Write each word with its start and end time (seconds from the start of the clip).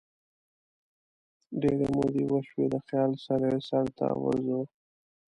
ډیري 1.61 1.87
مودې 1.95 2.23
وشوي 2.27 2.65
دخیال 2.73 3.11
سره 3.25 3.45
یې 3.53 3.59
سرته 3.69 4.07
ورځو 4.23 4.61